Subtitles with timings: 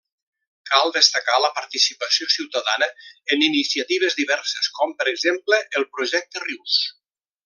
[0.69, 2.87] Cal destacar la participació ciutadana
[3.35, 6.81] en iniciatives diverses com, per exemple, el Projecte Rius.